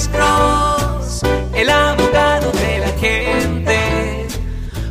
[0.00, 1.22] Alex Cross,
[1.52, 4.26] el abogado de la gente.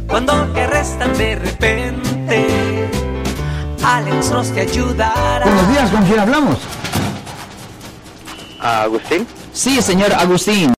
[0.08, 2.88] Cuando te arrestan de repente,
[3.84, 5.46] Alex Cross te ayudará.
[5.46, 6.60] Buenos días, ¿con quién hablamos?
[8.62, 9.26] Agustín.
[9.52, 10.76] Sí, señor Agustín.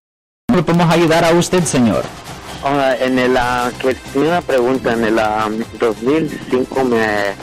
[0.48, 2.06] ¿Cómo podemos ayudar a usted, señor?
[2.64, 7.34] Ah, en el, ah, que tenía una pregunta, en el ah, 2005 me,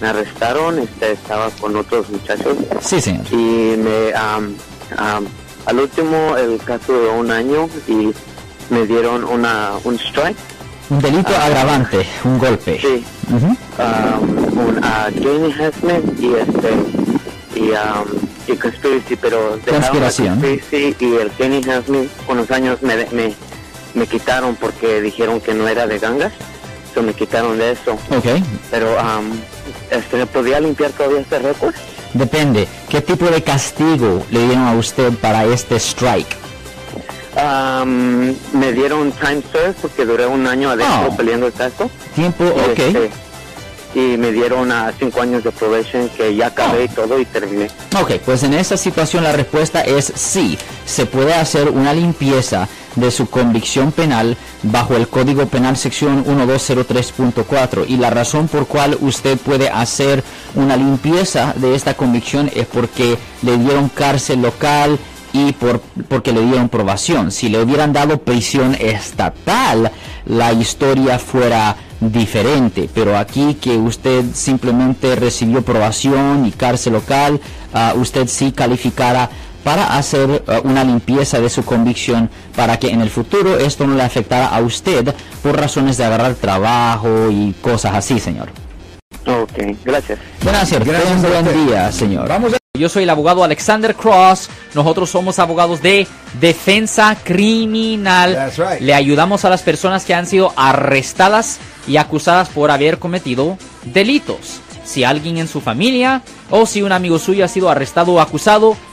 [0.00, 3.26] me arrestaron, este, estaba con otros muchachos Sí, señor.
[3.32, 4.54] y me, am,
[4.96, 5.26] am,
[5.68, 8.10] al último el caso duró un año y
[8.70, 10.36] me dieron una, un strike,
[10.90, 11.44] Un delito Ah.
[11.46, 12.78] agravante, un golpe.
[12.80, 13.46] sí, Ujú.
[13.46, 15.10] um, un uh,
[16.18, 16.70] y este
[17.54, 18.08] y, um,
[18.46, 20.40] y conspiracy, pero Conspiración.
[20.40, 23.34] conspiracy y el enhancement con los años me, me,
[23.94, 26.32] me quitaron porque dijeron que no era de gangas,
[26.94, 28.26] so me quitaron de eso, Ok.
[28.70, 29.30] pero um,
[29.90, 31.74] este, ¿me podía limpiar todavía este récord?
[32.18, 32.66] Depende.
[32.88, 36.36] ¿Qué tipo de castigo le dieron a usted para este strike?
[37.36, 41.16] Um, me dieron time served porque duré un año adentro Oh.
[41.16, 41.88] peleando el caso.
[42.16, 42.78] Tiempo, Y, ok.
[42.78, 43.10] este,
[43.94, 46.94] y me dieron a cinco años de probation que ya acabé Oh.
[47.02, 47.68] todo y terminé.
[48.00, 50.58] Ok, pues en esa situación la respuesta es sí.
[50.84, 52.66] Se puede hacer una limpieza
[52.96, 58.96] de su convicción penal bajo el Código Penal sección 1203.4 y la razón por cual
[59.00, 64.98] usted puede hacer una limpieza de esta convicción es porque le dieron cárcel local
[65.32, 67.30] y por, porque le dieron probación.
[67.30, 69.90] Si le hubieran dado prisión estatal,
[70.26, 72.88] la historia fuera diferente.
[72.92, 77.40] Pero aquí que usted simplemente recibió probación y cárcel local,
[77.72, 79.28] ah, usted sí calificara
[79.64, 83.94] para hacer ah, una limpieza de su convicción para que en el futuro esto no
[83.94, 88.48] le afectara a usted por razones de agarrar trabajo y cosas así, señor.
[89.26, 90.18] Ok, gracias.
[90.42, 92.28] Gracias, Gracias un buen día, señor.
[92.28, 92.58] Vamos a...
[92.78, 94.48] Yo soy el abogado Alexander Cross.
[94.74, 96.06] Nosotros somos abogados de
[96.40, 98.34] defensa criminal.
[98.34, 98.80] That's right.
[98.80, 104.60] Le ayudamos a las personas que han sido arrestadas y acusadas por haber cometido delitos.
[104.84, 108.76] Si alguien en su familia o si un amigo suyo ha sido arrestado o acusado,